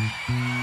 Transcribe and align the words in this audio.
Música 0.00 0.59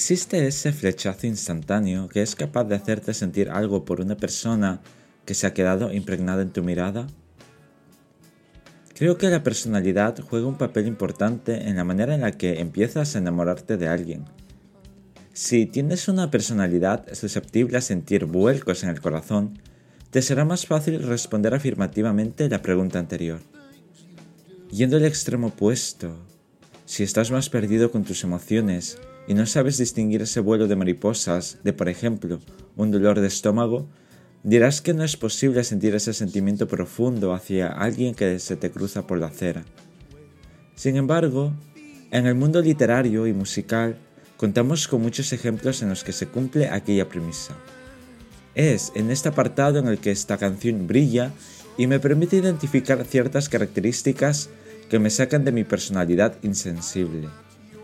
¿Existe 0.00 0.46
ese 0.46 0.72
flechazo 0.72 1.26
instantáneo 1.26 2.08
que 2.08 2.22
es 2.22 2.34
capaz 2.34 2.64
de 2.64 2.74
hacerte 2.74 3.12
sentir 3.12 3.50
algo 3.50 3.84
por 3.84 4.00
una 4.00 4.16
persona 4.16 4.80
que 5.26 5.34
se 5.34 5.46
ha 5.46 5.52
quedado 5.52 5.92
impregnada 5.92 6.40
en 6.40 6.54
tu 6.54 6.62
mirada? 6.62 7.06
Creo 8.94 9.18
que 9.18 9.28
la 9.28 9.42
personalidad 9.42 10.18
juega 10.20 10.46
un 10.46 10.56
papel 10.56 10.86
importante 10.86 11.68
en 11.68 11.76
la 11.76 11.84
manera 11.84 12.14
en 12.14 12.22
la 12.22 12.32
que 12.32 12.60
empiezas 12.60 13.14
a 13.14 13.18
enamorarte 13.18 13.76
de 13.76 13.88
alguien. 13.88 14.24
Si 15.34 15.66
tienes 15.66 16.08
una 16.08 16.30
personalidad 16.30 17.04
susceptible 17.12 17.76
a 17.76 17.82
sentir 17.82 18.24
vuelcos 18.24 18.82
en 18.82 18.88
el 18.88 19.02
corazón, 19.02 19.58
te 20.08 20.22
será 20.22 20.46
más 20.46 20.64
fácil 20.64 21.02
responder 21.02 21.52
afirmativamente 21.52 22.48
la 22.48 22.62
pregunta 22.62 22.98
anterior. 22.98 23.40
Yendo 24.70 24.96
al 24.96 25.04
extremo 25.04 25.48
opuesto, 25.48 26.16
si 26.86 27.02
estás 27.02 27.30
más 27.30 27.50
perdido 27.50 27.90
con 27.90 28.04
tus 28.04 28.24
emociones 28.24 28.96
y 29.30 29.34
no 29.34 29.46
sabes 29.46 29.78
distinguir 29.78 30.22
ese 30.22 30.40
vuelo 30.40 30.66
de 30.66 30.74
mariposas 30.74 31.58
de, 31.62 31.72
por 31.72 31.88
ejemplo, 31.88 32.40
un 32.74 32.90
dolor 32.90 33.20
de 33.20 33.28
estómago, 33.28 33.86
dirás 34.42 34.80
que 34.80 34.92
no 34.92 35.04
es 35.04 35.16
posible 35.16 35.62
sentir 35.62 35.94
ese 35.94 36.12
sentimiento 36.12 36.66
profundo 36.66 37.32
hacia 37.32 37.68
alguien 37.68 38.16
que 38.16 38.40
se 38.40 38.56
te 38.56 38.72
cruza 38.72 39.06
por 39.06 39.18
la 39.20 39.28
acera. 39.28 39.62
Sin 40.74 40.96
embargo, 40.96 41.52
en 42.10 42.26
el 42.26 42.34
mundo 42.34 42.60
literario 42.60 43.28
y 43.28 43.32
musical 43.32 43.98
contamos 44.36 44.88
con 44.88 45.00
muchos 45.00 45.32
ejemplos 45.32 45.80
en 45.82 45.90
los 45.90 46.02
que 46.02 46.10
se 46.10 46.26
cumple 46.26 46.68
aquella 46.68 47.08
premisa. 47.08 47.54
Es 48.56 48.90
en 48.96 49.12
este 49.12 49.28
apartado 49.28 49.78
en 49.78 49.86
el 49.86 49.98
que 49.98 50.10
esta 50.10 50.38
canción 50.38 50.88
brilla 50.88 51.30
y 51.78 51.86
me 51.86 52.00
permite 52.00 52.34
identificar 52.34 53.04
ciertas 53.04 53.48
características 53.48 54.50
que 54.88 54.98
me 54.98 55.08
sacan 55.08 55.44
de 55.44 55.52
mi 55.52 55.62
personalidad 55.62 56.34
insensible 56.42 57.28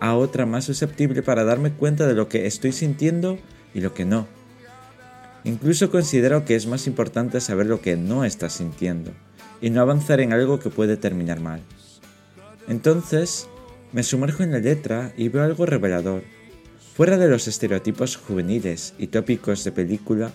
a 0.01 0.17
otra 0.17 0.47
más 0.47 0.65
susceptible 0.65 1.23
para 1.23 1.45
darme 1.45 1.73
cuenta 1.73 2.07
de 2.07 2.15
lo 2.15 2.29
que 2.29 2.47
estoy 2.47 2.73
sintiendo 2.73 3.39
y 3.75 3.81
lo 3.81 3.95
que 3.95 4.05
no. 4.05 4.27
Incluso 5.45 5.91
considero 5.91 6.45
que 6.45 6.57
es 6.57 6.67
más 6.67 6.87
importante 6.87 7.41
saber 7.41 7.67
lo 7.67 7.81
que 7.81 7.97
no 7.97 8.25
estás 8.25 8.55
sintiendo 8.55 9.13
y 9.61 9.71
no 9.71 9.81
avanzar 9.81 10.21
en 10.21 10.33
algo 10.33 10.59
que 10.59 10.71
puede 10.71 10.97
terminar 10.97 11.41
mal. 11.41 11.63
Entonces, 12.69 13.49
me 13.93 14.03
sumerjo 14.03 14.43
en 14.43 14.53
la 14.53 14.59
letra 14.59 15.13
y 15.17 15.29
veo 15.29 15.45
algo 15.45 15.65
revelador. 15.65 16.23
Fuera 16.95 17.17
de 17.17 17.29
los 17.29 17.47
estereotipos 17.47 18.17
juveniles 18.17 18.95
y 18.99 19.07
tópicos 19.07 19.65
de 19.65 19.73
película, 19.73 20.33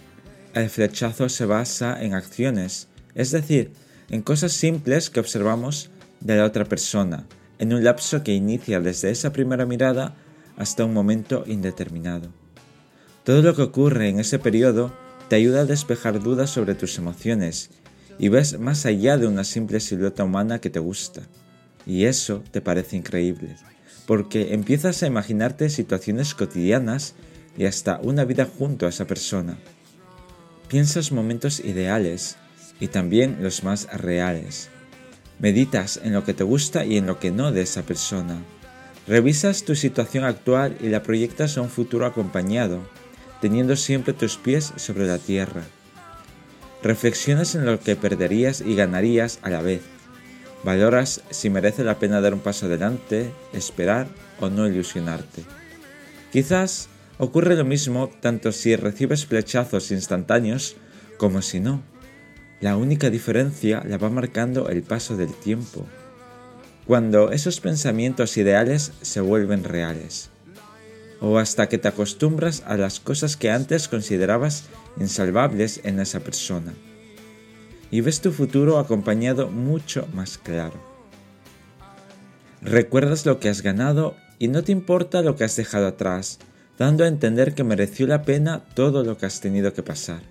el 0.54 0.70
flechazo 0.70 1.28
se 1.28 1.46
basa 1.46 2.02
en 2.02 2.14
acciones, 2.14 2.88
es 3.16 3.32
decir, 3.32 3.72
en 4.10 4.22
cosas 4.22 4.54
simples 4.54 5.10
que 5.10 5.20
observamos 5.20 5.90
de 6.20 6.38
la 6.38 6.46
otra 6.46 6.66
persona, 6.66 7.26
en 7.62 7.74
un 7.74 7.84
lapso 7.84 8.24
que 8.24 8.34
inicia 8.34 8.80
desde 8.82 9.12
esa 9.12 9.32
primera 9.32 9.68
mirada 9.68 10.16
hasta 10.58 10.84
un 10.84 10.96
momento 10.96 11.44
indeterminado. 11.46 12.30
Todo 13.24 13.44
lo 13.44 13.56
que 13.56 13.62
ocurre 13.62 14.10
en 14.10 14.20
ese 14.20 14.40
periodo 14.40 14.92
te 15.30 15.36
ayuda 15.36 15.62
a 15.62 15.66
despejar 15.66 16.20
dudas 16.24 16.50
sobre 16.50 16.74
tus 16.74 16.98
emociones 16.98 17.70
y 18.18 18.30
ves 18.30 18.60
más 18.60 18.88
allá 18.88 19.16
de 19.18 19.28
una 19.28 19.44
simple 19.44 19.80
silueta 19.80 20.24
humana 20.24 20.60
que 20.60 20.72
te 20.72 20.80
gusta. 20.80 21.22
Y 21.86 22.06
eso 22.06 22.44
te 22.50 22.62
parece 22.62 22.98
increíble, 22.98 23.56
porque 24.08 24.56
empiezas 24.56 25.04
a 25.04 25.08
imaginarte 25.08 25.70
situaciones 25.70 26.34
cotidianas 26.34 27.14
y 27.56 27.66
hasta 27.66 28.00
una 28.02 28.26
vida 28.26 28.48
junto 28.58 28.88
a 28.88 28.90
esa 28.90 29.06
persona. 29.06 29.60
Piensas 30.68 31.12
momentos 31.12 31.60
ideales 31.60 32.38
y 32.80 32.88
también 32.88 33.38
los 33.40 33.64
más 33.64 33.88
reales 33.94 34.72
Meditas 35.42 36.00
en 36.04 36.14
lo 36.14 36.24
que 36.24 36.36
te 36.36 36.44
gusta 36.44 36.86
y 36.86 36.98
en 36.98 37.08
lo 37.08 37.18
que 37.18 37.32
no 37.32 37.52
de 37.52 37.64
esa 37.64 37.82
persona. 37.82 38.44
Revisas 39.08 39.64
tu 39.64 39.76
situación 39.76 40.24
actual 40.24 40.78
y 40.80 40.90
la 40.90 41.02
proyectas 41.02 41.58
a 41.58 41.62
un 41.62 41.70
futuro 41.70 42.06
acompañado, 42.06 42.80
teniendo 43.42 43.76
siempre 43.76 44.14
tus 44.14 44.38
pies 44.38 44.72
sobre 44.76 45.08
la 45.08 45.18
tierra. 45.18 45.64
Reflexionas 46.84 47.56
en 47.56 47.66
lo 47.66 47.80
que 47.80 47.96
perderías 47.96 48.62
y 48.62 48.76
ganarías 48.76 49.40
a 49.42 49.50
la 49.50 49.64
vez. 49.64 49.82
Valoras 50.64 51.24
si 51.32 51.50
merece 51.50 51.84
la 51.84 51.98
pena 51.98 52.22
dar 52.22 52.36
un 52.36 52.40
paso 52.40 52.68
adelante, 52.68 53.32
esperar 53.52 54.08
o 54.40 54.52
no 54.52 54.68
ilusionarte. 54.68 55.44
Quizás 56.32 56.88
ocurre 57.18 57.56
lo 57.56 57.66
mismo 57.66 58.12
tanto 58.22 58.52
si 58.52 58.76
recibes 58.76 59.26
flechazos 59.26 59.90
instantáneos 59.90 60.76
como 61.18 61.42
si 61.42 61.60
no. 61.60 61.82
La 62.62 62.78
única 62.78 63.10
diferencia 63.10 63.84
la 63.88 63.98
va 63.98 64.12
marcando 64.12 64.70
el 64.70 64.84
paso 64.84 65.18
del 65.18 65.34
tiempo, 65.34 65.88
cuando 66.86 67.32
esos 67.32 67.60
pensamientos 67.60 68.38
ideales 68.38 68.92
se 69.02 69.20
vuelven 69.20 69.64
reales, 69.64 70.30
o 71.22 71.40
hasta 71.40 71.68
que 71.68 71.80
te 71.80 71.88
acostumbras 71.88 72.62
a 72.68 72.78
las 72.78 73.00
cosas 73.00 73.36
que 73.36 73.50
antes 73.50 73.88
considerabas 73.88 74.66
insalvables 75.00 75.82
en 75.86 76.00
esa 76.00 76.20
persona, 76.20 76.74
y 77.90 78.02
ves 78.02 78.22
tu 78.22 78.32
futuro 78.32 78.78
acompañado 78.78 79.48
mucho 79.48 80.08
más 80.14 80.38
claro. 80.38 80.80
Recuerdas 82.62 83.26
lo 83.26 83.40
que 83.40 83.50
has 83.50 83.64
ganado 83.64 84.16
y 84.38 84.50
no 84.50 84.64
te 84.64 84.72
importa 84.72 85.24
lo 85.24 85.36
que 85.36 85.46
has 85.46 85.56
dejado 85.56 85.88
atrás, 85.88 86.38
dando 86.78 87.06
a 87.06 87.08
entender 87.08 87.56
que 87.56 87.64
mereció 87.64 88.06
la 88.06 88.22
pena 88.22 88.64
todo 88.76 89.04
lo 89.04 89.18
que 89.18 89.26
has 89.26 89.42
tenido 89.42 89.74
que 89.74 89.82
pasar. 89.82 90.22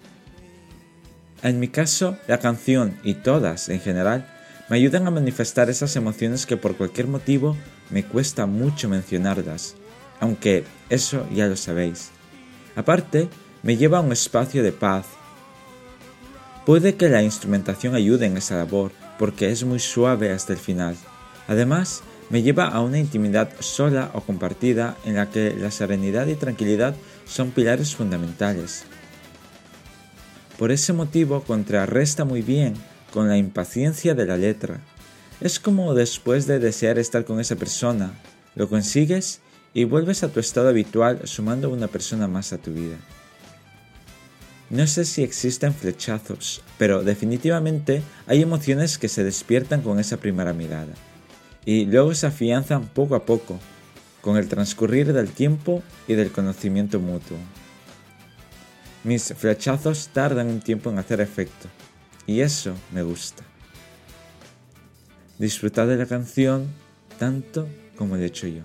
En 1.42 1.58
mi 1.58 1.68
caso, 1.68 2.18
la 2.26 2.38
canción 2.38 2.98
y 3.02 3.14
todas 3.14 3.68
en 3.70 3.80
general 3.80 4.26
me 4.68 4.76
ayudan 4.76 5.06
a 5.06 5.10
manifestar 5.10 5.70
esas 5.70 5.96
emociones 5.96 6.44
que 6.44 6.56
por 6.56 6.76
cualquier 6.76 7.06
motivo 7.06 7.56
me 7.88 8.04
cuesta 8.04 8.46
mucho 8.46 8.88
mencionarlas, 8.88 9.74
aunque 10.20 10.64
eso 10.90 11.26
ya 11.32 11.46
lo 11.46 11.56
sabéis. 11.56 12.10
Aparte, 12.76 13.28
me 13.62 13.76
lleva 13.76 13.98
a 13.98 14.02
un 14.02 14.12
espacio 14.12 14.62
de 14.62 14.72
paz. 14.72 15.06
Puede 16.66 16.94
que 16.94 17.08
la 17.08 17.22
instrumentación 17.22 17.94
ayude 17.94 18.26
en 18.26 18.36
esa 18.36 18.56
labor, 18.56 18.92
porque 19.18 19.50
es 19.50 19.64
muy 19.64 19.80
suave 19.80 20.30
hasta 20.30 20.52
el 20.52 20.58
final. 20.58 20.94
Además, 21.48 22.02
me 22.28 22.42
lleva 22.42 22.66
a 22.66 22.80
una 22.80 22.98
intimidad 22.98 23.50
sola 23.58 24.10
o 24.14 24.20
compartida 24.20 24.96
en 25.04 25.16
la 25.16 25.30
que 25.30 25.54
la 25.56 25.70
serenidad 25.70 26.26
y 26.28 26.34
tranquilidad 26.34 26.94
son 27.24 27.50
pilares 27.50 27.96
fundamentales. 27.96 28.84
Por 30.60 30.72
ese 30.72 30.92
motivo 30.92 31.42
contrarresta 31.42 32.26
muy 32.26 32.42
bien 32.42 32.74
con 33.14 33.28
la 33.30 33.38
impaciencia 33.38 34.14
de 34.14 34.26
la 34.26 34.36
letra. 34.36 34.78
Es 35.40 35.58
como 35.58 35.94
después 35.94 36.46
de 36.46 36.58
desear 36.58 36.98
estar 36.98 37.24
con 37.24 37.40
esa 37.40 37.56
persona, 37.56 38.12
lo 38.54 38.68
consigues 38.68 39.40
y 39.72 39.84
vuelves 39.84 40.22
a 40.22 40.28
tu 40.28 40.38
estado 40.38 40.68
habitual 40.68 41.22
sumando 41.24 41.70
una 41.70 41.88
persona 41.88 42.28
más 42.28 42.52
a 42.52 42.58
tu 42.58 42.74
vida. 42.74 42.96
No 44.68 44.86
sé 44.86 45.06
si 45.06 45.22
existen 45.22 45.72
flechazos, 45.72 46.60
pero 46.76 47.02
definitivamente 47.04 48.02
hay 48.26 48.42
emociones 48.42 48.98
que 48.98 49.08
se 49.08 49.24
despiertan 49.24 49.80
con 49.80 49.98
esa 49.98 50.18
primera 50.18 50.52
mirada 50.52 50.92
y 51.64 51.86
luego 51.86 52.14
se 52.14 52.26
afianzan 52.26 52.86
poco 52.86 53.14
a 53.14 53.24
poco 53.24 53.58
con 54.20 54.36
el 54.36 54.46
transcurrir 54.46 55.14
del 55.14 55.30
tiempo 55.30 55.82
y 56.06 56.16
del 56.16 56.30
conocimiento 56.30 57.00
mutuo. 57.00 57.38
Mis 59.02 59.32
flechazos 59.34 60.08
tardan 60.12 60.48
un 60.48 60.60
tiempo 60.60 60.90
en 60.90 60.98
hacer 60.98 61.20
efecto, 61.20 61.68
y 62.26 62.40
eso 62.40 62.74
me 62.92 63.02
gusta. 63.02 63.42
Disfrutad 65.38 65.86
de 65.86 65.96
la 65.96 66.06
canción 66.06 66.68
tanto 67.18 67.66
como 67.96 68.16
lo 68.16 68.22
he 68.22 68.26
hecho 68.26 68.46
yo. 68.46 68.62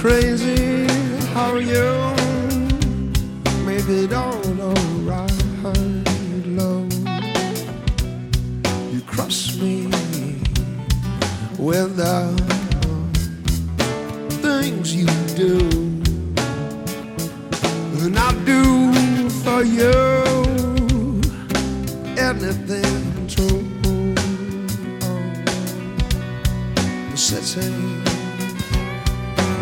Crazy 0.00 0.86
how 1.34 1.56
you 1.56 2.14
make 3.66 3.86
it 3.86 4.14
all 4.14 4.40
alright, 4.58 5.30
love. 6.46 6.90
You 8.90 9.02
cross 9.02 9.56
me 9.56 9.88
with 11.58 11.98
the 11.98 12.32
things 14.40 14.94
you 14.94 15.06
do, 15.36 15.58
and 18.02 18.18
I 18.18 18.32
do 18.46 19.28
for 19.28 19.62
you 19.64 20.09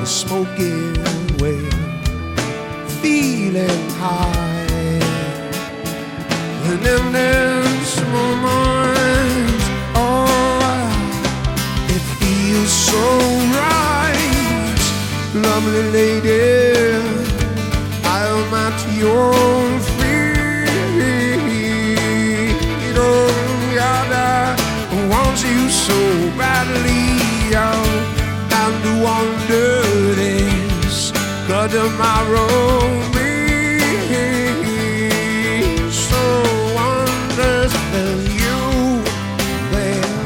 smoking 0.09 0.95
way, 1.39 1.61
feeling 3.03 3.91
high, 4.01 5.01
and 6.65 6.87
in 6.87 7.13
this 7.13 8.01
moment, 8.17 9.61
oh, 9.95 10.89
it 11.89 12.03
feels 12.19 12.73
so 12.73 13.05
right, 13.61 14.81
lovely 15.35 15.85
lady. 15.91 16.97
I'm 18.05 18.55
at 18.55 18.81
your 18.97 19.35
feet. 19.99 20.69
Oh, 22.97 23.29
God, 23.77 24.11
I 24.11 24.57
want 25.11 25.39
you 25.45 25.69
so 25.69 25.99
badly. 26.39 27.07
Oh, 27.55 28.15
and 28.51 29.03
wonder 29.03 29.79
this. 29.83 29.98
Cause 29.98 29.98
tomorrow 31.89 32.77
me 33.15 33.33
so 35.91 36.23
wonders 36.77 37.73
that 37.93 38.17
you 38.41 38.61
there 39.73 40.17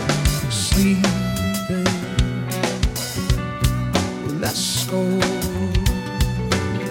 sleeping. 0.51 1.93
Let's 4.41 4.85
go 4.91 5.03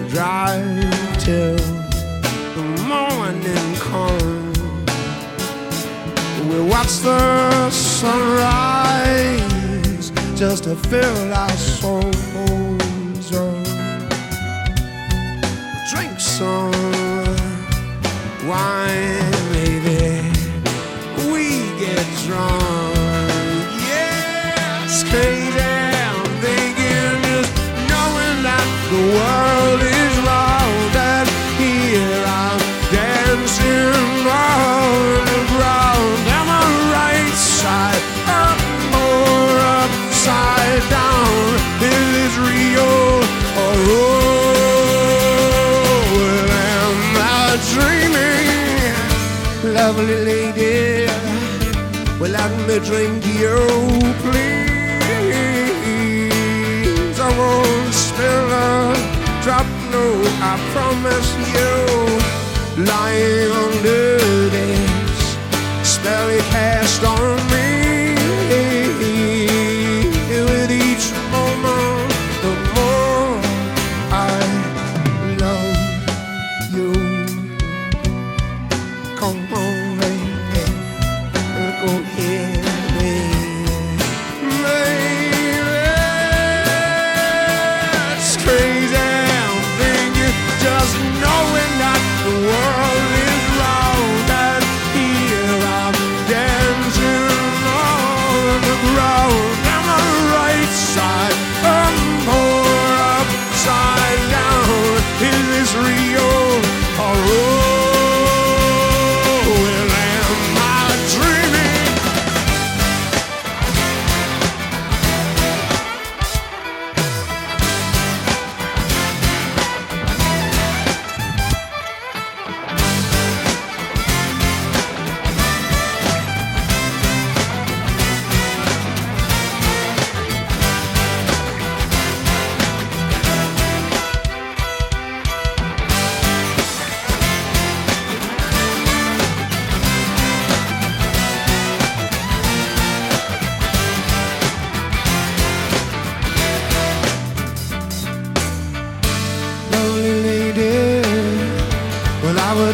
drive 0.08 1.18
till 1.18 1.62
the 2.56 2.64
morning 2.92 3.68
comes. 3.88 4.58
We 6.48 6.58
watch 6.72 6.94
the 7.08 7.20
sunrise 7.70 9.12
just 10.34 10.64
to 10.64 10.74
fill 10.76 11.34
our 11.34 11.50
souls. 11.50 12.31
drinks 15.92 16.40
on 16.40 16.72
wine. 18.48 18.81
Lovely 49.84 50.14
lady, 50.24 51.10
will 52.20 52.30
let 52.30 52.52
me 52.68 52.78
drink 52.86 53.26
you, 53.26 53.58
please. 54.22 54.38
I 57.18 57.28
won't 57.36 57.92
spill 57.92 58.52
a 58.68 58.94
drop, 59.42 59.66
no, 59.90 60.04
I 60.40 60.52
promise 60.72 61.30
you. 61.54 61.72
Lying 62.84 63.50
under 63.50 64.18
this 64.50 65.36
spell 65.82 66.30
you 66.30 66.42
cast 66.52 67.02
on 67.02 67.36
me. 67.50 67.71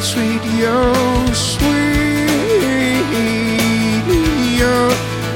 I 0.09 0.15
will 0.15 0.25
treat 0.25 0.45
you 0.57 1.35
sweet. 1.35 1.69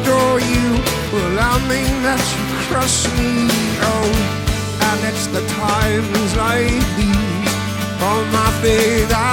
Adore 0.02 0.40
you. 0.40 0.68
Well, 1.12 1.38
I 1.38 1.58
mean 1.68 2.02
that 2.02 2.22
you 2.32 2.44
crush 2.68 2.98
me. 3.18 3.48
Oh, 3.82 4.10
and 4.88 5.00
it's 5.08 5.26
the 5.26 5.42
times 5.60 6.30
like 6.36 6.84
these 6.96 7.52
on 8.02 8.24
my 8.32 8.50
faith 8.62 9.12
I 9.12 9.31